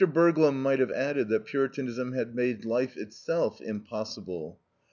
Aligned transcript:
Burglum 0.03 0.63
might 0.63 0.79
have 0.79 0.89
added 0.93 1.27
that 1.29 1.45
Puritanism 1.45 2.13
has 2.13 2.33
made 2.33 2.65
life 2.65 2.97
itself 2.97 3.61
impossible. 3.61 4.59